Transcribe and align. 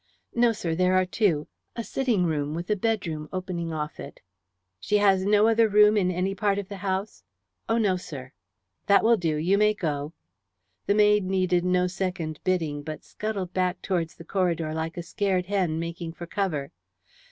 "No, 0.33 0.51
sir, 0.51 0.73
there 0.73 0.95
are 0.95 1.05
two. 1.05 1.47
A 1.75 1.83
sitting 1.83 2.25
room, 2.25 2.55
with 2.55 2.71
a 2.71 2.75
bedroom 2.75 3.29
opening 3.31 3.71
off 3.71 3.99
it." 3.99 4.19
"She 4.79 4.97
has 4.97 5.25
no 5.27 5.47
other 5.47 5.69
room 5.69 5.95
in 5.95 6.09
any 6.09 6.31
other 6.31 6.37
part 6.37 6.57
of 6.57 6.69
the 6.69 6.77
house?" 6.77 7.23
"Oh, 7.69 7.77
no, 7.77 7.97
sir." 7.97 8.31
"That 8.87 9.03
will 9.03 9.15
do. 9.15 9.35
You 9.35 9.59
may 9.59 9.75
go." 9.75 10.13
The 10.87 10.95
maid 10.95 11.23
needed 11.25 11.63
no 11.63 11.85
second 11.85 12.39
bidding, 12.43 12.81
but 12.81 13.03
scuttled 13.03 13.53
back 13.53 13.83
towards 13.83 14.15
the 14.15 14.25
corridor 14.25 14.73
like 14.73 14.97
a 14.97 15.03
scared 15.03 15.45
hen 15.45 15.77
making 15.77 16.13
for 16.13 16.25
cover. 16.25 16.71